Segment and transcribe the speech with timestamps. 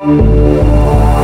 [0.00, 1.19] Música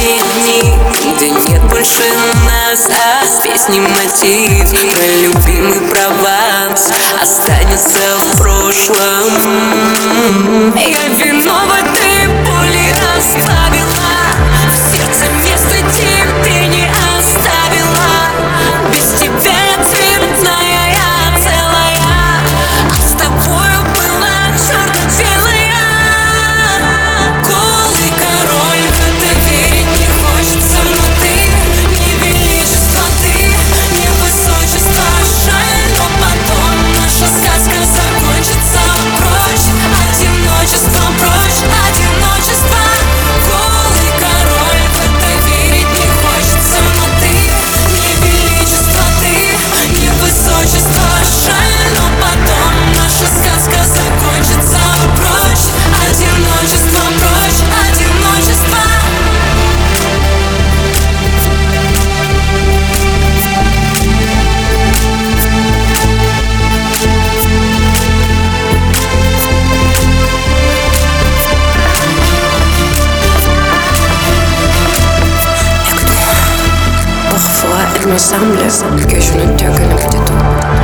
[0.00, 0.62] дни.
[1.18, 2.04] Да нет больше
[2.46, 4.70] нас, а песни мотив.
[4.94, 9.30] Про любимый Прованс останется в прошлом.
[10.76, 11.29] Я верю
[78.10, 80.79] me semble que je ne te.